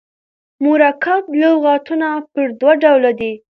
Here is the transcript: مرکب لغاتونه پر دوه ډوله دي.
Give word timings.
مرکب 0.65 1.23
لغاتونه 1.41 2.09
پر 2.33 2.47
دوه 2.59 2.73
ډوله 2.83 3.11
دي. 3.19 3.33